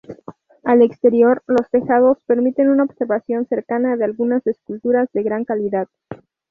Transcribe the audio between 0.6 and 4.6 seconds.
Al exterior, los tejados permiten una observación cercana de algunas